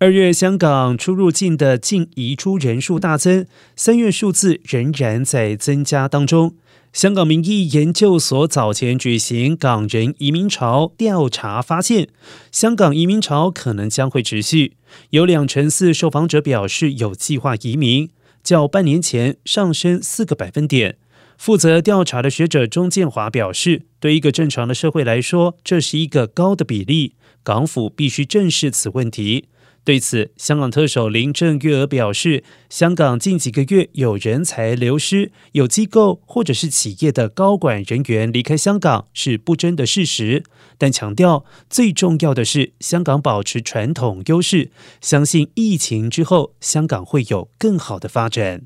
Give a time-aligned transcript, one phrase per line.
[0.00, 3.46] 二月香港出入境的净移出人数大增，
[3.76, 6.56] 三月数字仍然在增加当中。
[6.92, 12.08] 香港民意研究所早前举行港人移民潮调查，发现
[12.50, 14.74] 香港移民潮可能将会持续。
[15.10, 18.10] 有两成四受访者表示有计划移民，
[18.42, 20.98] 较半年前上升四个百分点。
[21.38, 27.14] 负责调查的学者钟建华表示，对一个正常的社会来说，这是一个高的比例，
[27.44, 29.46] 港府必须正视此问题。
[29.84, 40.42] 对此，香港特首林郑月娥表示，香港近几个月有人才流失，有机构或者是企业的高管人员离开香港是不争的事实，
[40.78, 44.70] 但强调最重要的是香港保持传统优势，
[45.02, 48.62] 相信疫情之后香港会有更好的发展。